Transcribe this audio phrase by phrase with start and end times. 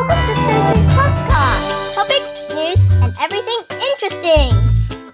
[0.00, 1.94] Welcome to Susie's podcast.
[1.94, 4.50] Topics, news, and everything interesting.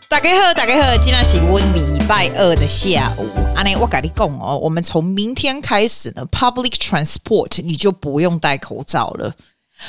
[0.09, 3.27] 大家好，大家好，今天是我礼拜二的下午。
[3.57, 9.35] 阿内，我跟你讲哦，我们从明天开始呢，public transport 你就不用戴口罩了。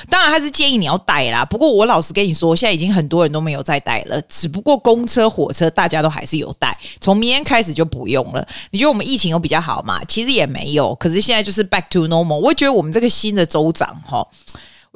[0.09, 1.45] 当然还是建议你要戴啦。
[1.45, 4.19] 不过我老实跟你说，现在已经很多人都没有再戴了。
[4.23, 6.75] 只不过公车、火车大家都还是有戴。
[6.99, 8.45] 从明天开始就不用了。
[8.71, 10.01] 你觉得我们疫情有比较好吗？
[10.07, 10.95] 其实也没有。
[10.95, 12.39] 可是现在就是 back to normal。
[12.39, 14.27] 我觉得我们这个新的州长哈，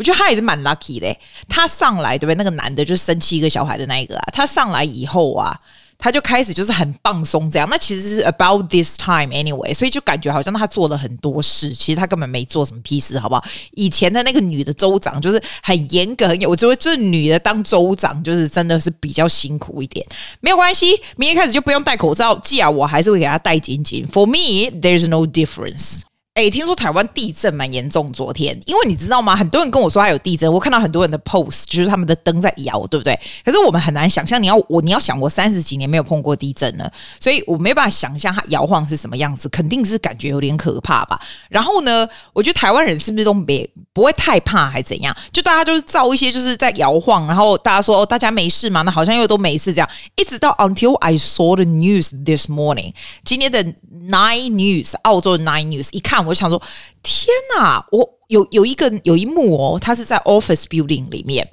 [0.01, 1.15] 我觉得他也是蛮 lucky 的。
[1.47, 2.35] 他上来对不对？
[2.35, 4.23] 那个男的就是生七个小孩的那一个啊。
[4.33, 5.55] 他上来以后啊。
[6.03, 13.45] 他就开始就是很放松这样，那其实是 about this time anyway，所以就感觉好像他做了很多事，其实他根本没做什么屁事，好不好？
[13.75, 20.03] 以前的那个女的州长就是很严格，很严，我觉得这女的当州长就是真的是比较辛苦一点，
[20.39, 24.03] 没有关系，明天开始就不用戴口罩，既然我还是会给他戴紧紧。
[24.11, 26.01] For me, there's no difference.
[26.33, 29.35] 哎，听说台湾地震蛮严重，昨天，因为你知道吗？
[29.35, 33.19] 很多人跟我说还有地震，我看到很多人的 post，就是他们的灯在摇，对不对？
[33.43, 41.19] 可是我们很难想象，你要我你要想，我三十几年没有碰过地震了，所以我没办法想象它摇晃是什么样子，肯定是感觉有点可怕吧。
[41.49, 45.13] 然后呢，我觉得台湾人是不是都没不会太怕，还怎样？
[45.33, 52.93] 就大家就是造一些就是在摇晃，然后大家说哦，大家没事嘛，那好像又都没事这样，一直到 until I saw the news this morning，
[53.25, 53.61] 今天的
[54.07, 56.20] Nine News，澳洲的 Nine News，一看。
[56.25, 56.61] 我就想说，
[57.01, 57.85] 天哪！
[57.91, 61.47] 我有有一个有一幕哦，他是在 office building 里面，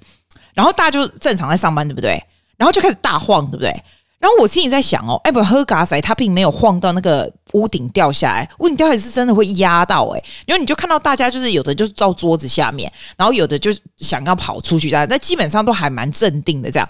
[0.55, 2.23] 然后大家就正常在上班，对不对？
[2.57, 3.71] 然后就开始大晃，对不对？
[4.19, 16.89] 然后我心里在想哦，哎不，喝咖塞，他并没有晃到那个屋顶掉下来，屋顶掉下来是真的会压到哎，因为你就看到大家就是有的就是到桌子下面，然后有的就是想要跑出去，但基本上都还蛮镇定的这样。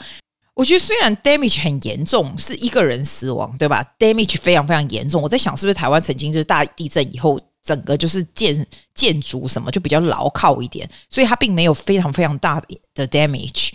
[0.55, 5.23] 我觉得虽然 damage 很严重，是一个人死亡，对吧？damage 非常非常严重。
[5.23, 12.63] 我在想，是不是台湾曾经就是大地震以后，整个就是建建筑什么就比较牢靠一点，所以它并没有非常非常大
[12.95, 13.71] 的 damage，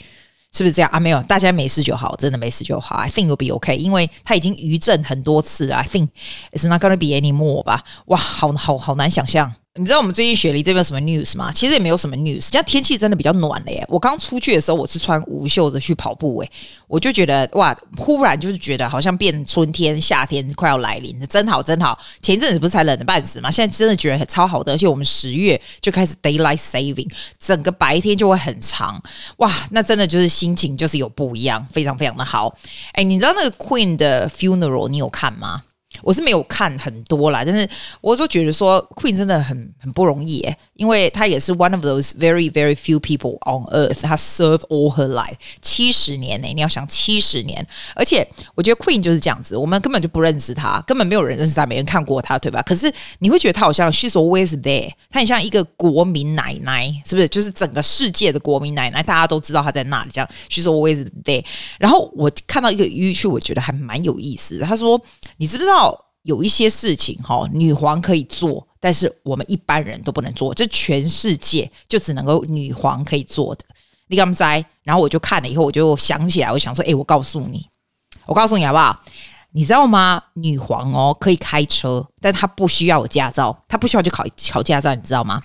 [0.52, 1.00] 是不是这样啊？
[1.00, 2.96] 没有，大家没事就好，真的没事就好。
[2.96, 5.76] I think will be okay，因为它已经余震很多次了。
[5.78, 6.10] I think
[6.52, 7.84] it's not gonna be any more 吧？
[8.06, 9.54] 哇，好好好难想象。
[9.80, 11.52] 你知道我们最近雪梨这边什么 news 吗？
[11.52, 13.84] 其实也没有什么 news，现在天气真的比较暖了耶。
[13.90, 16.52] 我刚出去的时候，我是穿无袖的去跑步，诶，
[16.88, 21.98] 我就觉得哇，忽然就是觉得好像变春天、夏天快要来临，真好真好。
[22.22, 23.50] 前一阵子不是才冷的半死吗？
[23.50, 29.02] 现在真的觉得超好的，而且我们十月就开始 daylight saving，整个白天就会很长，
[29.38, 32.56] 哇，那真的就是心情就是有不一样，非常非常的好。
[32.94, 35.64] 诶，你知道那个 Queen 的 funeral 你有看吗？
[36.04, 37.68] 我是没有看很多啦，但是
[38.02, 45.36] 我就觉得说 Queen 真的很很不容易诶，因为她也是 one of those very very few people on earth，她 serve all her life
[45.62, 47.66] 七十年呢，你要想七十年，
[47.96, 52.62] 而且我觉得 Queen 就是这样子，我们根本就不认识她，根本没有人认识她，没人看过她，对吧？
[52.62, 57.30] 可是你会觉得她好像 she's always there，她很像一个国民奶奶，是不是？
[57.30, 61.44] 就是整个世界的国民奶奶，大家都知道她在那里，这样 she's always there。
[61.80, 65.02] 然后我看到一个语句我觉得还蛮有意思的，他说，
[65.38, 65.93] 你知不知道？
[66.24, 70.54] 有一些事情哈，女皇可以做，但是我们一般人都不能做。
[70.54, 73.64] 这全世界就只能够女皇可以做的。
[74.08, 74.66] 你敢不在？
[74.84, 77.66] 然后我就看了以后，我就想起来，我想说，诶，我告诉你，
[78.26, 79.02] 我告诉你好不好？
[79.52, 80.22] 你知道吗？
[80.34, 85.42] 女皇哦可以开车，但她不需要有驾照，她不需要去考考驾照，你知道吗？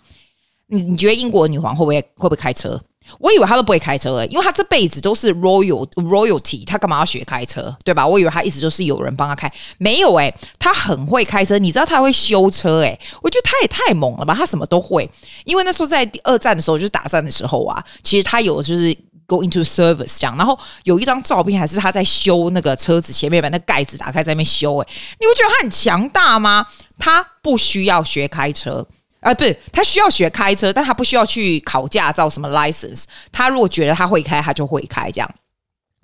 [0.66, 2.80] 你你觉得英国女皇会不会会不会开车？
[3.18, 8.06] 我以为他都不会开车诶，因为他这辈子都是 royal royalty，他干嘛要学开车，对吧？
[8.06, 15.08] 我以为他一直就是有人帮他开，没有诶，他很会开车，你知道他会修车诶，我觉得他也太猛了吧，他什么都会。
[15.44, 24.88] 因为那时候在第二战的时候，就是打仗的时候啊，其实他有就是 go into service 这样，然后有一张照片还是他在修那个车子前面把那盖子打开在那边修诶，
[25.20, 26.66] 你会觉得他很强大吗？
[26.98, 28.86] 他不需要学开车。
[29.28, 33.04] 啊，不是，他需要学开车，但他不需要去考驾照，什么 license。
[33.30, 35.10] 他如果觉得他会开，他就会开。
[35.10, 35.34] 这样，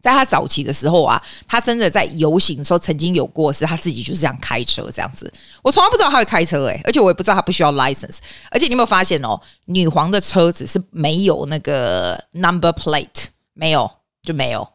[0.03, 5.33] 在他早期的时候啊，他真的在游行的时候曾经有过，是他自己就是这样开车这样子。
[5.63, 8.19] 我从来不知道他会开车，诶，而且我也不知道他不需要 license。
[8.51, 13.91] 而且你有没有发现哦，女皇的车子是没有那个 number plate，没有
[14.23, 14.69] 就没有，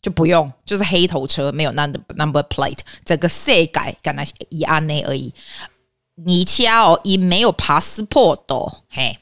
[0.00, 5.32] 就不用，就是黑头车没有 number number plate，整个色改跟那一样内而已。
[6.16, 9.18] 你家哦，也没有 passport 哦，嘿，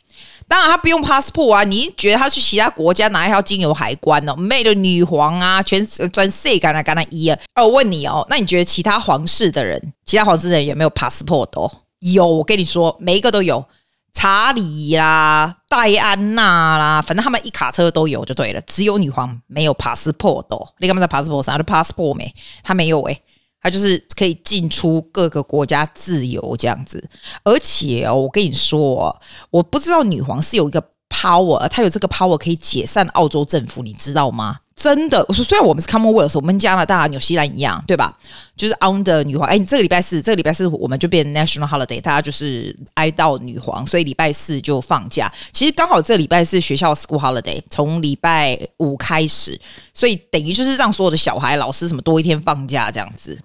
[0.48, 1.64] 当然他不用 passport 啊。
[1.64, 4.34] 你觉得他去其他国家哪一条经由海关哦？
[4.34, 7.38] 没的女皇啊，全专 C 干那干那一啊。
[7.54, 11.70] 哦，我问你哦，那你觉得其他皇室的人，其他皇室的人有没有 passport 哦？
[12.00, 13.64] 有，我跟你说，每一个都有。
[14.12, 18.60] 查理啦，戴安娜啦，反正他们一卡车都有就对了。
[18.62, 20.68] 只有女皇没有 passport 哦。
[20.78, 21.56] 你干嘛在 passport 上？
[21.56, 22.34] 他的 passport 没，
[22.64, 23.22] 他没有诶。
[23.60, 27.02] 他就是可以进出各个国家自由这样子，
[27.44, 29.20] 而且哦，我跟你说，
[29.50, 34.58] 我不知道女皇是有一个 power，她有这个 power 可以解散澳洲政府，你知道吗？
[34.74, 38.16] 真的，我说虽然我们是 Commonwealth，我们加拿大、纽西兰一样，对吧？
[38.56, 39.46] 就是 under 女皇。
[39.46, 45.30] 哎，这个礼拜四，这个礼拜四我们就变 national holiday，大家就是哀悼女皇，所以礼拜四就放假。
[45.52, 49.60] 其实刚好这个礼拜是学校 school holiday，从礼拜五开始，
[49.92, 53.38] 所以等于就是让所有的小孩、老师什么多一天放假这样子。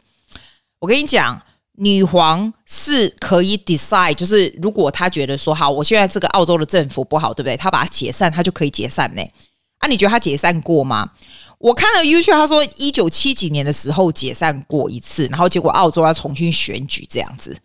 [0.86, 1.42] 我跟你讲，
[1.78, 7.58] 女皇是可以 decide，就是如果她觉得说好，我现在这个澳洲的政府不好，对不对？
[7.58, 9.22] 她把它解散，她就可以解散呢。
[9.80, 11.10] 啊、你觉得她解散过吗？
[11.58, 17.58] 我看了 YouTube，他说一九七几年的时候解散过一次，然后结果澳洲要重新选举这样子。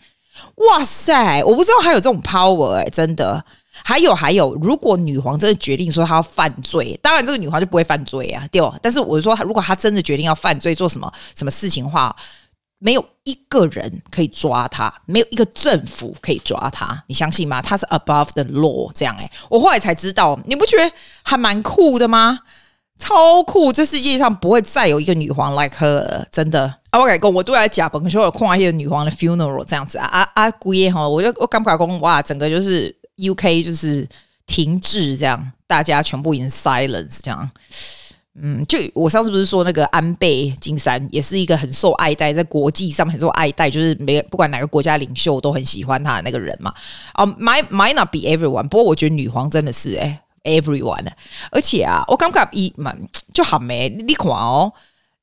[0.55, 3.45] 哇塞，我不知道还有这种 power 哎、真的。
[3.83, 8.79] 还有还有，如果女皇真的决定说她要犯罪，当然这个女皇就不会犯罪啊，对吧？
[8.83, 12.17] 但是我说，如果她真的决定要犯罪，做什么什么事情的话。
[12.81, 17.63] 没有一个人可以抓他，没有一个政府可以抓他，你相信吗？
[17.63, 20.93] 他是 above the law 这样哎、我后来才知道，你不觉得
[21.23, 22.41] 还蛮酷的吗？
[22.99, 23.73] 超酷！
[23.73, 26.65] 这世界上不会再有一个女皇 like her，真的。
[26.91, 30.51] 啊，我改讲，我都来假本说有看一些女皇的 funeral 这样子啊啊啊！
[30.51, 34.07] 姑爷哈，我就我刚不敢讲，哇，整个就是 UK 就是
[34.47, 37.51] 停滞这样，大家全部 in silence 这样。
[38.43, 46.75] 嗯，就我上次不是说那个安倍晋三也是一个很受爱戴，在国际上很受爱戴，就是每不管哪个国家领袖都很喜欢他的那个人嘛。
[47.15, 51.07] 哦、，might might not be everyone，不过我觉得女皇真的是哎、everyone，
[51.51, 52.99] 而且啊，我刚刚一蛮
[53.33, 54.73] 就好没你看哦，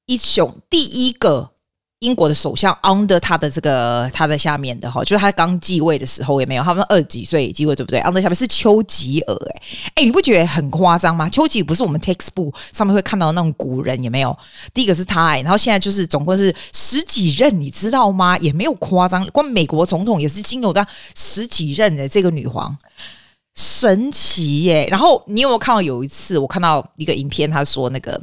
[0.06, 1.52] 一雄第一个。
[2.00, 9.62] 英国的首相 under 他的这个他的下面的哈，就是他刚继位的时候也没有，他们二十几岁继位对不对？under 下面是丘吉尔哎
[9.96, 11.28] 哎，你不觉得很夸张吗？
[11.28, 14.38] 丘吉尔不是我们 textbook 上面会看到那种古人也没有，
[14.76, 18.38] 第一个是他，然后现在就是总共是十几任，你知道吗？
[18.38, 20.86] 也没有夸张，光美国总统也是经由到
[21.16, 22.78] 十几任的这个女皇，
[23.56, 24.86] 神奇耶！
[24.92, 28.22] 然后你有没有看到有一次我看到一个影片，他说那个。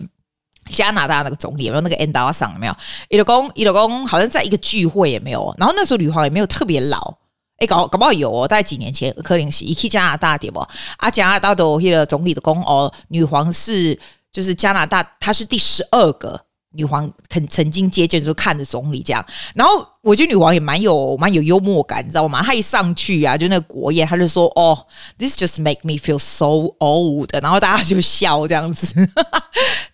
[0.72, 2.76] 加拿大那个总理有没有那个 Enda 桑有没有？
[3.08, 7.14] 伊老公伊老公好像在一个聚会也没有，然后那时候女皇也没有特别老，
[7.58, 10.60] 哎搞搞不好有哦，大概几年前柯林西一去加拿大点不？
[10.96, 13.98] 啊加拿大的那个总理的公哦，女皇是
[14.32, 16.40] 就是加拿大，她是第十二个。
[16.76, 19.24] 女皇肯曾经接见，就看着总理这样，
[19.54, 22.42] 然后我觉得女皇也蛮有蛮有幽默感，你知道吗？
[22.42, 24.76] 她一上去啊，就那个国宴，她就说：“哦
[25.16, 29.08] ，this just make me feel so old。”然后大家就笑这样子，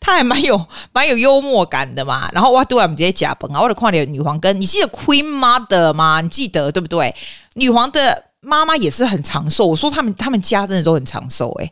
[0.01, 2.29] 她还蛮有 蛮有幽默感的嘛。
[2.33, 3.61] 然后哇，对啊，我们直接假崩啊！
[3.61, 6.21] 我的跨年女皇跟你记得 Queen Mother 吗？
[6.21, 7.15] 你记得对不对？
[7.55, 11.71] 女皇的妈妈也是很长寿，我说他们他们家真的都很长寿哎。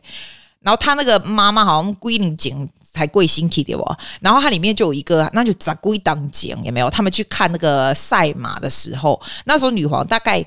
[0.61, 2.69] 然后她那个妈妈好像归零景。
[2.91, 6.89] 才贵星体的哦，然后它里面就有一个，那就杂龟当景有没有？
[6.89, 10.43] 他们去看那个赛马的时候，那时候女皇大概，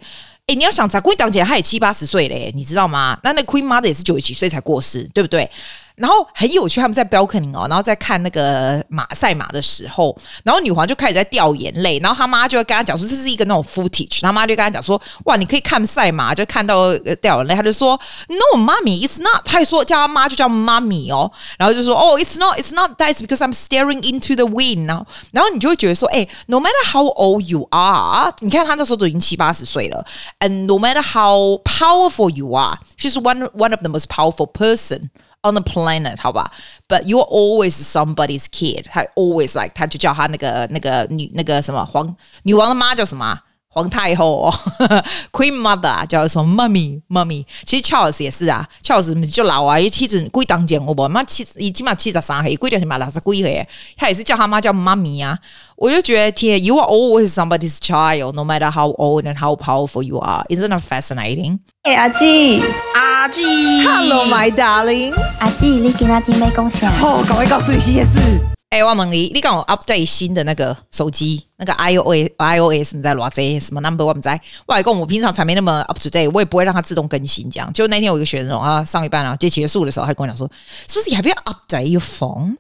[0.49, 3.17] 哎，你要想杂龟当景，她也七八十岁嘞，你知道吗？
[3.23, 5.49] 那那 Queen Mother 也是九十几岁才过世，对不对？
[6.01, 27.44] 然后很有趣，他们在 balcony 哦，然后在看那个马赛马的时候，然后女皇就开始在掉眼泪，然后他妈就会跟他讲说，这是一个那种 footage，他妈就跟他讲说，哇，你可以看赛马，就看到掉眼泪，他就说，No，mommy，it's not，他还说叫他妈就叫妈咪哦，然后就说，哦，it's not，it's not，that's because I'm staring into the wind，然后，然后你就会觉得说，哎，no matter how old
[27.44, 30.06] you are，你看他那时候都已经七八十岁了，
[30.41, 35.10] and no matter how powerful you are，she's one one of the most powerful person。
[35.41, 36.51] On the planet，好吧，
[36.88, 38.86] But you're always somebody's kid。
[38.91, 43.39] 他 always like，他就叫他那个那个女那个什么皇女王的妈叫什么？
[43.75, 44.55] 皇太后哦
[45.33, 47.47] ，Queen Mother 叫什么？Mummy，Mummy。
[47.64, 55.38] 其实 Charles 也是啊，Charles 就老啊，一妻子归当家，我不妈妻已经嘛七十三岁，归掉什么六十几岁，他也是叫他妈叫妈咪啊。
[55.76, 60.45] 我就觉得天，You are always somebody's child，no matter how old and how powerful you are。
[60.50, 61.61] Isn't that fascinating？
[61.83, 62.62] 哎，阿基，
[62.95, 63.43] 阿基
[63.83, 66.91] ，Hello my darling，阿基，你给阿基没贡献？
[66.91, 68.51] 好，赶快告诉你新鲜事。
[68.73, 73.61] 哎、欸，我问你，你刚好 update 新的那个手机，那个 iOS，iOS 你在哪只？
[73.61, 74.38] 什么 number 我不知道。
[74.64, 77.50] 我来讲，我平常才没那么 up to date，我也不会让它自动更新。
[77.50, 80.50] 这样，就那天有一个学生啊，上一半啊，就结束的时候，他跟我讲说
[80.88, 82.57] ，Susie have you update your phone？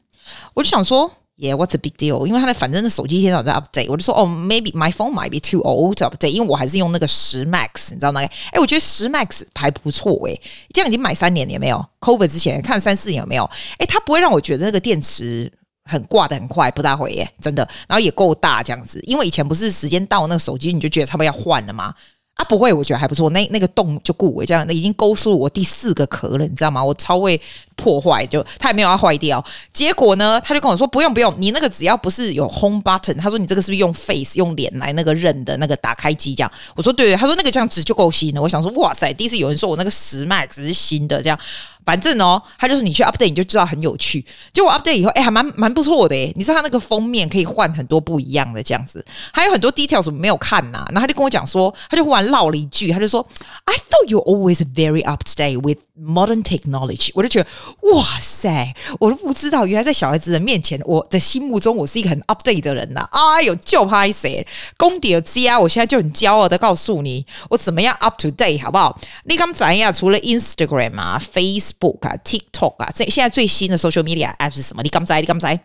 [0.52, 1.10] 我就想说。
[1.38, 2.26] Yeah，what's a big deal？
[2.26, 8.20] 因为他的反正的手机现在在 update，我就说哦，maybe my phone might be too old to update，因为我还是用那个十 Max，你知道吗？
[8.20, 10.40] 哎，我觉得十 Max 还不错诶，
[10.74, 13.48] 这样已经买三年了有没有？Cover 之前看三四年有没有？
[13.78, 15.50] 哎，它不会让我觉得那个电池
[15.84, 17.66] 很挂得很快，不大会耶，真的。
[17.88, 21.94] 然后也够大这样子，因为以前不是时间到那个手机你就觉得差不多要换了吗？
[22.34, 23.28] 啊，不会，我觉得还不错。
[23.28, 26.82] 那那个洞就固我，这样那已经勾出我第四个壳了，你知道吗？
[26.82, 27.38] 我超会
[27.76, 29.44] 破坏，就它也没有要坏掉。
[29.70, 36.50] 结果呢，他就跟我说不用不用，你那个只要不是有 home button，他说你这个是不是用 face 用脸来那个认的那个打开机这样？
[36.74, 38.40] 我说对对，他说那个这样子就够新了。
[38.40, 41.38] 我想说哇塞，第一次有人说我那个十 Max 是新的这样。
[41.84, 44.24] 反正哦，它就是你去 update 你就知道很有趣。
[44.52, 46.32] 就我 update 以后，哎，还蛮蛮不错的诶。
[46.36, 53.26] 你知道它那个封面可以换很多不一样的这样子，还有很多 details 没有看呐、然后他就跟我讲说，他就忽然唠了一句，他就说
[53.64, 57.48] ：“I thought you always very up to date with modern technology。”我就觉得
[57.92, 63.36] 哇塞，我都不知道，原来在小孩子的面前，我的心目中我是一个很 update 的人呐、啊。
[63.36, 64.46] 哎呦，就拍谁
[64.76, 68.98] 公底儿家，我现在就很骄傲的告诉你，我怎么样 up to date 好不好？
[69.24, 74.82] 你刚才呀，除了 Instagram 啊、，Face Book 啊、TikTok 啊，这现在最新的 social media app 是什么？
[74.82, 75.58] 你刚在你刚在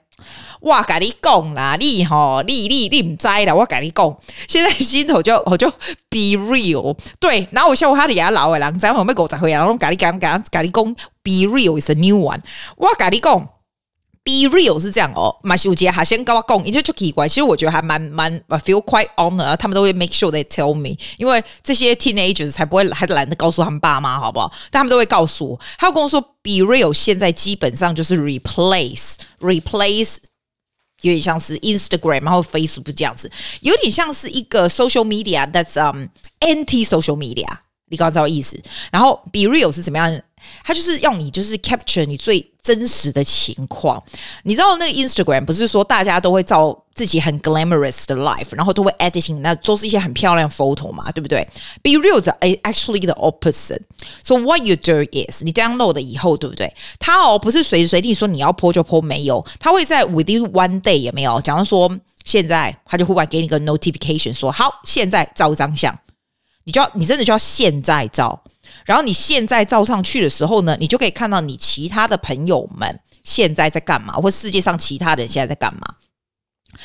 [0.62, 5.70] 哇，跟你讲啦，你吼，你你你唔知啦，我跟你讲，现在心头就我就
[6.10, 12.42] be real，对，然后我笑我哈里亚老诶人，咱后面狗仔会然后跟你讲讲跟你讲 be real is a new one，
[12.78, 13.50] 我跟你讲。
[14.28, 24.52] Be real 是这样哦，马修杰还先跟我讲，因为就奇怪，其实我觉得还蛮蛮，I feel quite honor，他们都会 make sure they tell me，因为这些 teenagers 才不会还懒得告诉他们爸妈，好不好？
[24.70, 30.18] 但他们都会告诉我，他跟我说，Be real 现在基本上就是 replace replace，
[31.04, 33.32] 有点像是 Instagram 然后 Facebook 这样子，
[33.62, 36.08] 有点像是一个 social media that's um
[36.42, 37.48] anti social media，
[37.90, 38.62] 你刚刚知道意思？
[38.92, 40.22] 然后 Be real 是怎么样？
[40.64, 44.02] 他就是要你就是 capture 你最真实的情况，
[44.44, 51.48] 你知道那个 Instagram 不是说大家都会照自己很 glamorous 的 life，然后都会 editing，那都是一些很漂亮 photo 嘛，对不对
[51.82, 53.84] ？Be real 的 actually the opposite。
[54.24, 56.74] So what you do is 你 download 以后，对不对？
[57.00, 61.40] 他哦不是随时随地说你要 po 就 po，没有，他会在 within one day 有没有？
[61.40, 61.90] 假如说
[62.26, 65.98] 现在他就忽然给你个 notification 说好，现在照张相，
[66.66, 68.44] 你就要你真的就要现在照。
[68.88, 75.96] 然后你现在照上去的时候呢，你就可以看到你其他的朋友们现在在干嘛，或世界上其他人现在在干嘛。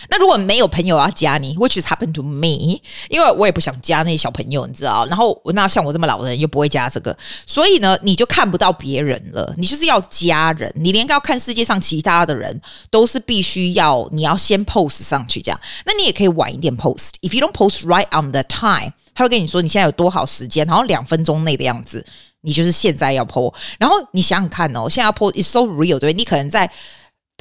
[0.08, 2.80] 那如果没有朋友要加你，which is happened to me，
[3.10, 5.04] 因为我也不想加那些小朋友，你知道。
[5.06, 7.16] 然后那像我这么老的人又不会加这个，
[7.46, 9.52] 所以呢，你就看不到别人了。
[9.58, 12.58] 你就是要加人，你连要看世界上其他的人
[12.90, 15.60] 都是必须要你要先 post 上去这样。
[15.84, 17.10] 那你也可以晚一点 post。
[17.20, 22.04] If you don't post right on the time，他会跟你说你现在有多好时间，然后两分钟内的样子，
[22.40, 23.52] 你就是现在要 po。
[23.78, 26.12] 然后你想想看哦，现在要 po is so real，对不对？
[26.12, 26.70] 你可能在。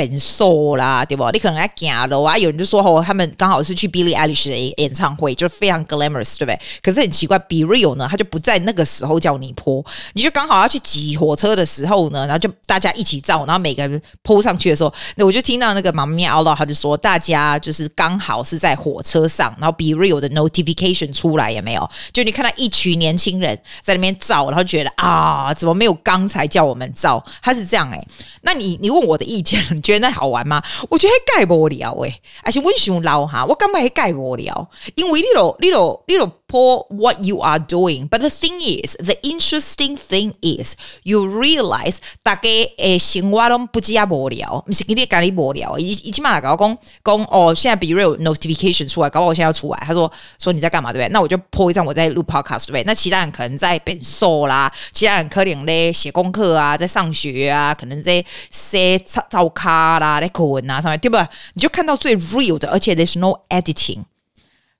[0.02, 1.30] 很瘦啦，对不？
[1.32, 6.60] 你可能在行路啊，有人就说哦，他们刚好是去 Billie Eilish 的演唱会，就非常 glamorous，对不对？
[6.82, 27.24] 可是很奇怪，Be Real 呢，他就不在那个时候叫你 po，你就刚好要去挤火车的时候呢，然后就大家一起照，然后每个人 po 上去的时候，那我就听到那个妈咪嗷嗷，他就说大家就是刚好是在火车上，然后 Be Real 的 notification 出来也没有，就你看到一群年轻人在那边照，然后觉得啊，怎么没有刚才叫我们照？
[27.42, 28.08] 他是这样哎、
[28.42, 29.60] 那你你问我的意见？
[29.82, 30.62] 觉觉得那好玩吗？
[30.90, 36.32] 我觉得盖无聊诶，而且温想老哈，我感觉还盖无聊，因为你都你都你都。
[36.52, 42.42] For what you are doing, but the thing is, the interesting thing is, you realize 大家
[42.78, 51.14] 诶生活都不只啊无聊，不是今天讲你无聊，以以起码来讲讲讲哦，现在比 Real notification 出来，搞不好我现在要出来，他说说你在干嘛，对不对？
[51.14, 52.84] 那我就 po 一张我在录 podcast，对不对？
[52.84, 59.46] 那其他人可能在变瘦啦，其他人可能咧写功课啊，在上学啊，可能在写照照
[59.82, 61.18] 卡啦，在口吻啊上面，对不？
[61.54, 64.04] 你就看到最 real 的，而且 there's no editing，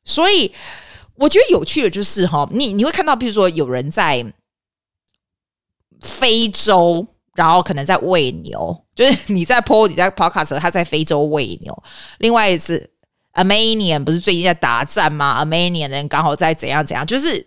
[0.04, 0.52] 所以。
[1.16, 4.26] 我觉得有趣的就是哈，你你会看到，比如说有人在
[6.00, 7.06] 非洲，
[7.36, 11.84] 然后可能在喂牛，就是你在 po 你在 podcast，他在非洲喂牛。
[12.18, 12.90] 另外一次
[13.34, 17.46] Armenian 不是最近在打战吗？Armenian 人刚好在怎样怎样，就是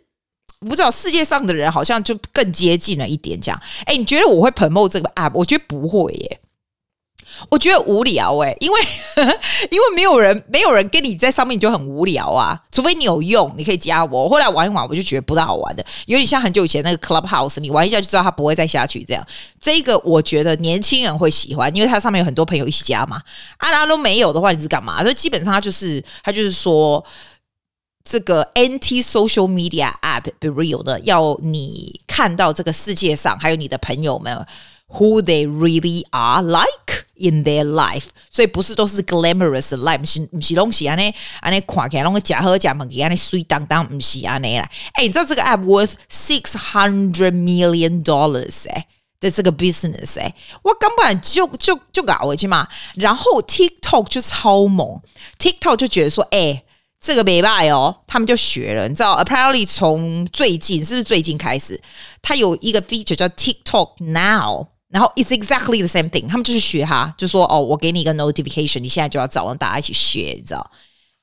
[0.61, 3.61] 我不知道世界上的人好像就更接近了一点这样。
[3.87, 5.33] 哎，你觉得我会 promote 这个 app？
[5.35, 6.41] 我觉得不会耶。
[7.49, 8.81] 我觉得无聊哎、欸，因为
[9.17, 9.39] 呵呵
[9.71, 12.61] 因为没有人没有人跟你在上面，你就很无聊啊。
[12.71, 14.29] 除非你有用，你可以加我。
[14.29, 19.27] 后来玩一玩，我就觉得不大好玩的，有点像很久以前那个 Clubhouse，你玩一下就知道它不会再下去这样。
[19.61, 23.21] 这个我觉得年轻人会喜欢，因为它上面有很多朋友一起加嘛。
[23.59, 25.03] 啊，然后都没有的话，你是干嘛？
[25.03, 27.05] 所以基本上它就是它就是说
[28.03, 34.47] 这个 anti social media app be real 的，要你看到这个世界上还有你的朋友们。
[34.87, 36.84] Who they really are like
[37.29, 40.95] in their life，所以不是都是 glamorous life，不是不是东西啊？
[40.95, 44.71] 呢啊呢看起来拢个假好假猛，给啊呢水当当，不是啊呢啦。
[44.95, 48.87] 哎，你知道这个 app worth six hundred million dollars 哎，
[49.19, 52.69] 在这个 business 哎，我根本就就就搞回去嘛。
[52.97, 55.01] 然后 TikTok 就超猛
[55.39, 56.65] ，TikTok 就觉得说，哎，
[57.01, 58.89] 这个没败哦，他们就学了。
[58.89, 61.81] 你知道，apparently 从最近是不是最近开始，
[62.23, 64.69] 它有一个 feature 叫 TikTok Now。
[64.95, 70.71] 然后 it's exactly the same thing，他们就是学哈，就说哦，我给你一个 notification，你现在就要找人大家一起学，你知道？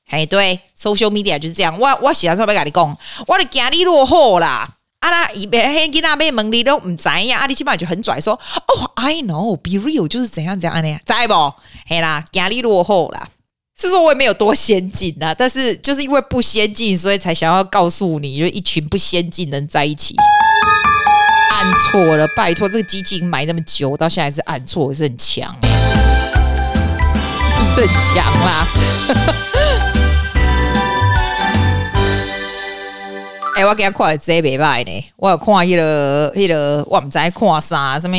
[0.04, 1.78] 嘿，对，social media 就是这样。
[1.78, 4.68] 我我喜欢说要跟你讲，我的家里落后啦，
[5.00, 10.98] 啊那一边黑吉那边门里都唔知呀，阿里基本上就很拽说，哦，I know，be real 就是怎样怎样呢？
[11.06, 11.54] 知不？
[11.86, 13.30] 嘿啦，压力落后啦。
[13.74, 20.14] 是说我也没有多先进啦，但是就是因为不先进，所以才想要告诉你，就一群不先进人在一起。
[21.62, 28.66] 按错了，拜托，这个基金买那么久，到现在还是按错，是很强，是不是很强啦？
[33.54, 38.16] 哎、欸，我给他看这没卖呢，我有看一、那个一、那个，我唔知看啥，什么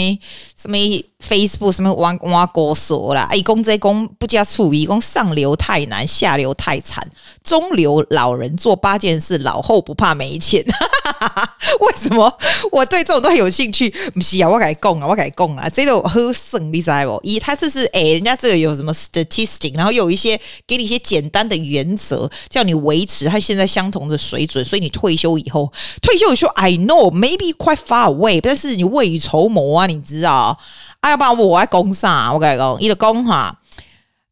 [0.56, 0.78] 什么
[1.20, 7.06] Facebook 什么挖挖狗说啦，一公这公不加醋，一公上流太难，下流太惨，
[7.44, 10.64] 中流老人做八件事，老后不怕没钱。
[11.80, 12.32] 为什么
[12.72, 13.90] 我对这种都很有兴趣？
[14.14, 17.20] 不是啊，我改供啊，我改供啊，这个很省，你知不？
[17.24, 25.72] 一，他这是哎，人家这个有什么 statistic，然后有一些给你一些简单的原则，叫你维持他现在相同的水准，所以你退休以后，
[26.02, 30.58] 退休以后，I know maybe quite far away，但是你未雨绸缪啊，你知道？
[31.02, 32.32] 哎、啊，要不然我爱供啥？
[32.32, 33.58] 我改供，一个供哈。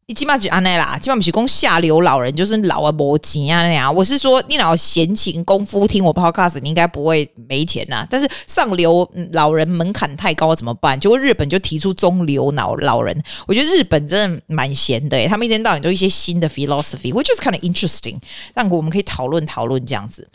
[0.06, 3.94] 你起码就安内啦，起码不是讲下流老人，就是老啊没钱啊那样。
[3.94, 8.06] 我是说，你老闲情功夫听我 podcast，你应该不会没钱呐。
[8.10, 10.98] 但是上流老人门槛太高怎么办？
[10.98, 13.16] 结果日本就提出中流老老人，
[13.46, 18.18] 我觉得日本真的蛮闲的，他们一天到晚都一些新的 philosophy，which is kind of interesting，
[18.54, 20.28] 让我们可以讨论讨论这样子。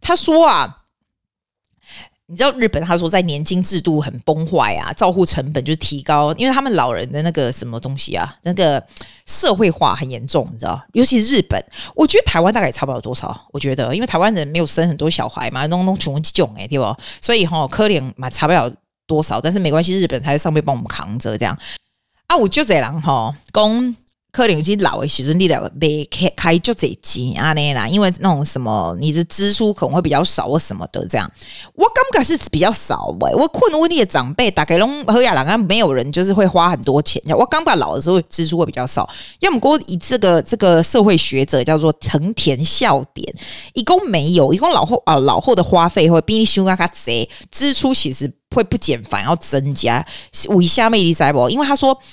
[0.00, 0.82] 他说啊。
[2.28, 8.84] 你知道日本他说在年金制度很崩坏啊，照护成本就提高，因为他们老人的那个什么东西啊，那个
[9.26, 10.84] 社会化很严重，你知道？
[10.92, 11.64] 尤其是日本，
[11.94, 13.46] 我觉得台湾大概也差不了多少。
[13.52, 16.96] 我觉得，因为台湾人没有生很多小孩嘛，弄弄穷穷哎，对不？
[17.20, 18.68] 所以哈，可怜嘛，差不了
[19.06, 19.40] 多少。
[19.40, 21.56] 但是没关系，日本他在上面帮我们扛着这样。
[22.26, 23.94] 啊，我就这样哈，公。
[24.36, 31.26] 可能已经老的时候，你得没开开就这钱啊那啦，因为那种什么你的支出可能会比较少或什么的这样。
[31.72, 37.22] 我感觉是比较少喂，我困问你的长辈大概拢和亚郎啊，没有人就是会花很多钱。
[37.28, 39.08] 我感觉老的时候支出会比较少。
[39.40, 43.34] 要么过以这个这个社会学者叫做藤田孝典，
[43.72, 50.04] 一共没有，一共老后啊老后的花费会比你凶啊卡贼，支出其实会不减反要增加。
[50.60, 51.48] 以下魅力在不？
[51.48, 51.98] 因为他说。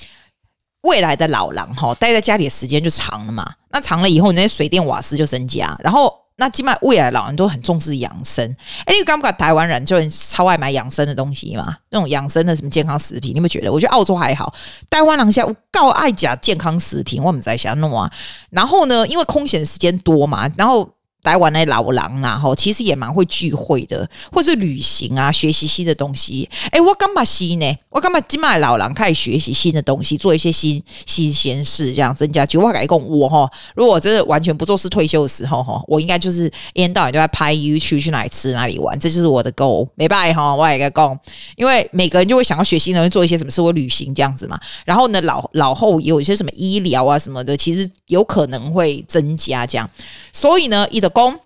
[0.84, 3.44] 未来的老人哈，待在家里的时间就长了嘛。
[3.70, 5.76] 那长了以后，那些水电瓦斯就增加。
[5.82, 8.44] 然后，那基本上未来老人都很重视养生。
[8.84, 11.76] 哎、你敢不敢台湾人就很超爱买养生的东西嘛？
[11.90, 13.72] 那种养生的什么健康食品，你有没有觉得？
[13.72, 14.54] 我觉得澳洲还好，
[14.88, 18.12] 台湾人现在告爱假健康食品，我们在想弄啊。
[18.50, 20.88] 然后呢，因为空闲时间多嘛，然后。
[21.24, 26.48] 台湾的老人呐，吼，其实也蛮会聚会的，或是旅行啊，学习新的东西。
[26.70, 27.76] 哎、我干嘛新呢？
[27.88, 32.44] 我干嘛今麦老狼开始学习新的东西，做一些新新鲜事，这样增加。
[32.44, 39.88] 就我改讲，我哈，如果我真的完全不做事，退休的时候哈，我应该就是一天到晚都在拍 YouTube 去哪里吃哪里玩，这就是我的 goal。
[39.94, 41.18] 没办法哈，我也该讲，
[41.56, 44.60] 因为每个人就会想要学新的东西，做一些什么事，或旅行这样子嘛。
[44.84, 49.88] 然后呢，老老后有一些什么医疗啊什么的，其实有可能会增加这样。
[50.30, 51.13] 所以呢，一的。
[51.14, 51.40] 工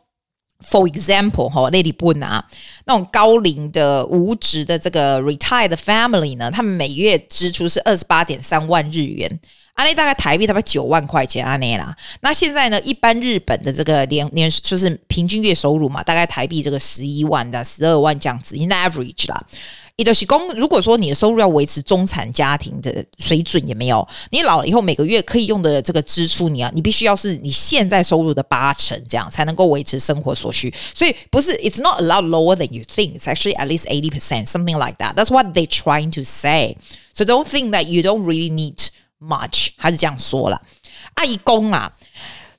[0.67, 2.45] ，for example，哈，那里不拿
[2.87, 9.39] 那种高龄的无职的这个 retired family 呢，他们每月支出是二十八点三万日元，
[9.75, 11.97] 阿内大概台币大概九万块钱阿内啦。
[12.23, 19.47] 那现在呢，一般日本的这个年年就是平均月收入嘛，大概台币这个十一万的十二万这样子，in average 啦。
[19.99, 30.73] 你的是工，如果说你的收入要维持中产家庭的水准也没有，你老了以后每个月可以用的这个支出，你要你必须要是你现在收入的八成，这样才能够维持生活所需。
[30.95, 33.19] 所以不是，it's not a lot lower than you think.
[33.19, 35.15] It's actually at least eighty percent, something like that.
[35.15, 36.77] That's what they trying to say.
[37.15, 38.77] So don't think that you don't really need
[39.19, 39.71] much.
[39.79, 40.63] 还是这样说了，
[41.15, 41.93] 阿姨公啊。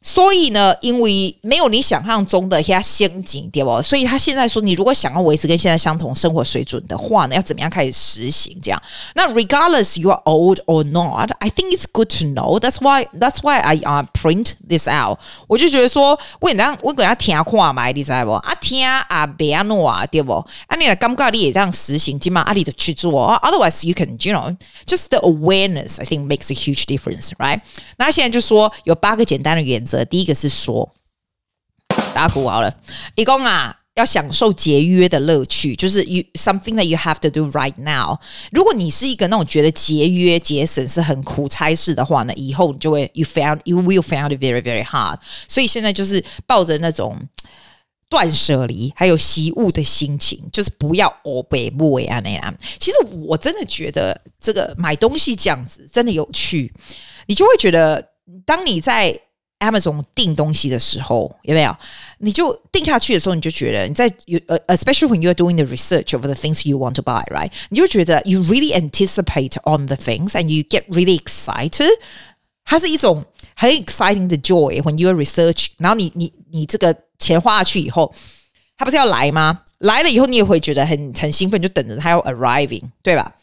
[0.02, 3.82] 所以呢，因为没有你想象中的遐先进，对不？
[3.82, 8.82] 所以他现在说，你如果想要维持跟现在相同生活水准的话呢，要怎么样开始实行这样？
[9.16, 12.58] 那 regardless you are old or not, I think it's good to know.
[12.62, 15.20] That's why that's why I uh print this out.
[15.48, 18.32] 我就觉得说，我让我给他听话嘛，你知不？
[18.32, 20.34] 啊听啊别啊弄啊，对不？
[20.68, 23.38] 啊你的尴尬你也这样实行，起码阿里的去做。
[23.44, 27.60] Otherwise you can, you know, just the awareness I think makes a huge difference, right?
[27.98, 29.89] 那现在就说有八个简单的原则。
[30.06, 30.94] 第一个是说，
[32.14, 32.76] 打鼓好了，
[33.16, 38.18] 一共啊要享受节约的乐趣，就是 you something that you have to do right now。
[38.52, 45.18] 如果你是一个那种觉得节约节省是很苦差事的话呢，以后你就会 you found you will found it very very hard。
[45.48, 47.18] 所以现在就是抱着那种
[48.08, 52.56] 断舍离还有惜物的心情，就是不要欧北不为啊那样。
[52.80, 56.74] 其实我真的觉得这个买东西这样子真的有趣，
[57.28, 58.10] 你就会觉得。
[58.46, 59.20] 当你在
[59.61, 61.75] Amazon 订东西的时候，有没有？
[62.19, 64.07] 你就订下去的时候，你就觉得你在
[64.47, 67.51] 呃，especially when you are doing the research of the things you want to buy, right？
[67.71, 71.89] 你就觉得 you really anticipate on the things and you get really excited。
[72.65, 73.25] 它是一种
[73.57, 75.69] 很 exciting 的 joy when you are research。
[75.79, 78.13] 然后你你你这个钱花下去以后，
[78.77, 79.63] 它不是要来吗？
[79.79, 83.35] 来了以后，你也会觉得很很兴奋，就等着它要 arriving，对吧？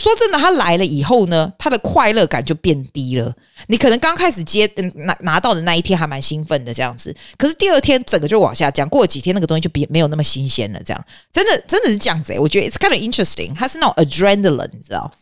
[0.00, 3.32] 说真的，他来了以后呢，他的快乐感就变低了。
[3.66, 10.80] 你可能刚开始接拿拿到的那一天还蛮兴奋的这样子，可是第二天整个就往下降，过了几天那个东西就比没有那么新鲜了。
[10.82, 15.12] 这样真的真的是这样子，我觉得 it's kind of interesting，它是那种 adrenaline，你知道。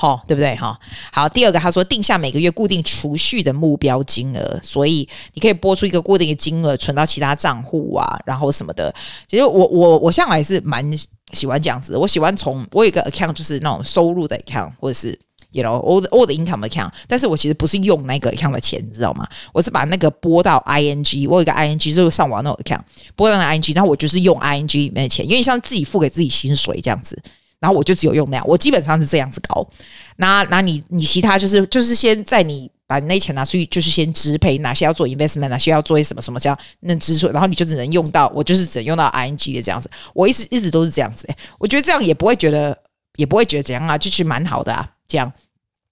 [0.00, 0.54] 好，对不对？
[0.54, 0.78] 哈，
[1.12, 1.28] 好。
[1.28, 8.94] 第二个，他说定下每个月固定储蓄的目标金额，所以你可以拨出一个固定的金额存到其他账户啊，然后什么的。
[9.26, 10.88] 其实我我我向来是蛮
[11.32, 11.96] 喜欢这样子。
[11.96, 15.18] 我喜欢从我有一个 account 就是那种收入的 account，或者是
[15.50, 16.92] you know all the all the income account。
[17.08, 19.26] 但是我其实不是用那个 account 的钱，你知道吗？
[19.52, 22.82] 我是把那个拨到 ing，我有一个 ing 就是上网那种 account，
[23.16, 27.20] 拨到那 ing，然后我就是用 ing 里面的钱，因为像自己付给自己薪水这样子。
[27.60, 29.66] 然后我就只有用那样，我基本上是这样子搞。
[30.16, 39.90] 那那你你其他就是就是先在你把那钱拿出去，就是先支配哪些要做 investment，哪些要做些什么什么这样那支出，然后你就只能用到，我就是只能用到 ing 的这样子。
[40.14, 42.76] 我一直一直都是这样子，欸，我觉得这样也不会觉得
[43.16, 45.32] 也不会觉得怎样啊，就是蛮好的啊，这样。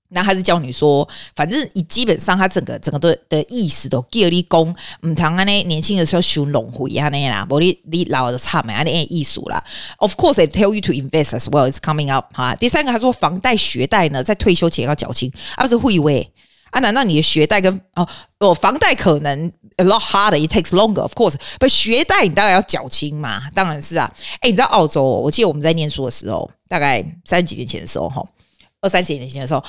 [0.08, 4.62] 那还是教你说，反正你基本上他整个整个的的意思都叫你讲，
[5.02, 9.62] 唔同啊呢，年轻的时候修农会啊那啦，不你你老的差没啊那意思啦。
[9.98, 11.68] Of course, they tell you to invest as well.
[11.68, 12.54] It's coming up 哈。
[12.54, 16.32] 第三个他说，房贷学贷呢，在退休前要缴清，而、啊、不是会为
[16.70, 16.78] 啊？
[16.78, 21.02] 难道你的学贷跟哦哦房贷可能 a lot harder, it takes longer.
[21.02, 24.12] Of course, but 学贷你当然要缴清嘛，当然是啊。
[24.40, 25.02] 哎，你知道澳洲？
[25.02, 28.24] 我记得我们在念书的时候，大概三十几年前的时候，哈，
[28.80, 29.62] 二三十年前的时候。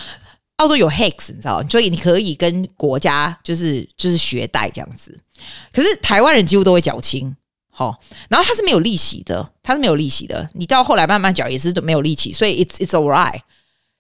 [0.58, 5.18] 澳洲有 hex，你知道，所以你可以跟国家就是就是学贷这样子。
[5.72, 7.36] 可是台湾人几乎都会缴清，
[7.70, 10.50] 好，然后它是没有利息的，它是没有利息的。
[10.54, 13.42] 你到后来慢慢缴也是没有利息，所以 it's it's alright。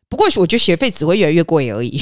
[0.09, 2.01] 不过我觉得学费只会越来越贵而已。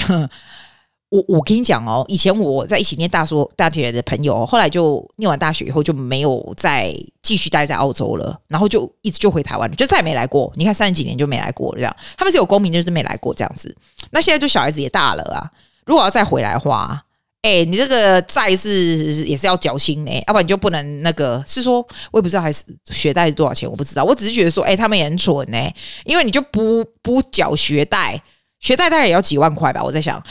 [1.09, 10.51] 我我跟你讲哦，以前我在一起念大学大学的朋友，后来就念完大学以后就没有再继续待在澳洲了，然后就一直就回台湾，就再也没来过。
[10.55, 13.73] 你看三十几年就没来过，这样他们是有公民，就是没来过这样子。
[14.11, 15.49] 那现在就小孩子也大了啊，
[15.85, 17.01] 如果要再回来的话，
[17.43, 21.41] 哎、你这个债是也是要缴清哎，要不然你就不能那个。
[21.45, 21.77] 是说
[22.11, 24.03] 我也不知道还是学贷是多少钱，我不知道。
[24.03, 28.19] 我只是觉得说，哎、他们也很蠢哎，因为你就不不缴学贷，
[28.59, 30.21] 学贷大概也要几万块吧，我在想。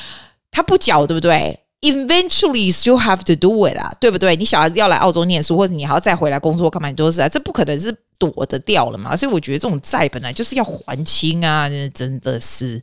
[0.54, 4.36] 他不缴，对不对？Eventually, you have to do it 啊，对不对？
[4.36, 9.14] 你小孩子要来澳洲念书，或者你还要再回来工作，干嘛你都是啊，这不可能是躲得掉了嘛。
[9.14, 12.80] 所以我觉得这种债本来就是要还清啊，真的是。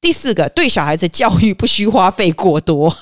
[0.00, 2.94] 第四个，对小孩子教育不需花费过多，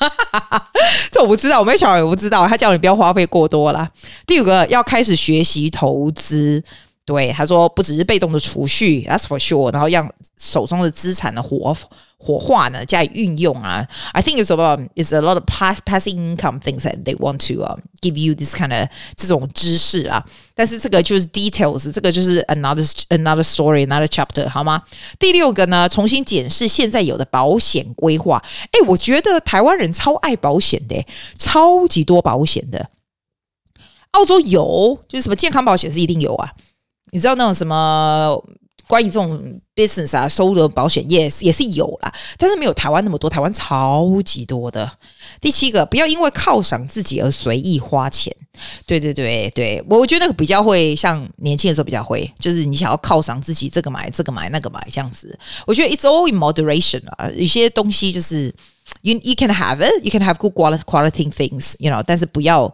[1.11, 2.46] 这我不知道，我没小孩，我不知道。
[2.46, 3.90] 他叫你不要花费过多啦。
[4.26, 6.62] 第五个，要开始学习投资。
[7.05, 11.74] 对，他说不只是被动的储蓄，That's for sure，然后让手中的资产的活
[12.21, 13.88] 活化呢加以运用啊。
[14.13, 17.63] I think it's about it's a lot of pass passive income things that they want to
[17.63, 20.25] um, give you this kind of 这种知识啊。
[20.55, 24.83] 但是这个就是 details，这个就是 another another story another chapter 好吗？
[25.19, 28.43] 第六个呢，重新检视现在有的保险规划。
[28.71, 31.05] 哎，我觉得台湾人超爱保险的，
[31.38, 32.89] 超级多保险的。
[34.12, 36.51] 澳洲有，就是什么健康保险是一定有啊。
[37.12, 38.43] 你知道那种什么
[38.86, 44.90] 关于这种 business 啊，收入保险业也是有啦，但是没有台湾那么多，台湾超级多的。
[45.40, 48.34] 第七个，不要因为犒赏自己而随意花钱。
[48.86, 55.36] 对对对对，我我觉得那个比较会像年轻的时候比较会，就是你想要犒赏自己，这个买这个买那个买这样子。
[55.66, 58.54] 我觉得 it's all in moderation 啊，有些东西就是
[59.00, 62.72] you you can have it，you can have good quality quality things，you know，但是不要。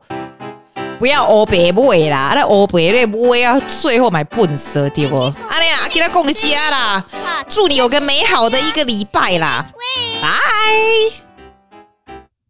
[0.98, 5.16] 不要欧白买啦，那欧白咧买啊，最后买笨死对不？
[5.16, 7.04] 阿丽啊，给他供你家啦，
[7.48, 9.64] 祝你有个美好的一个礼拜啦，
[10.20, 11.27] 拜。